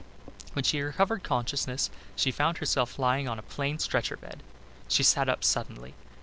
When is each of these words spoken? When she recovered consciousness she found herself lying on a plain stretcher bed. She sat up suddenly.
When 0.53 0.63
she 0.63 0.81
recovered 0.81 1.21
consciousness 1.23 1.91
she 2.15 2.31
found 2.31 2.57
herself 2.57 2.97
lying 2.97 3.27
on 3.29 3.37
a 3.37 3.43
plain 3.43 3.77
stretcher 3.77 4.17
bed. 4.17 4.41
She 4.87 5.03
sat 5.03 5.29
up 5.29 5.43
suddenly. 5.43 5.93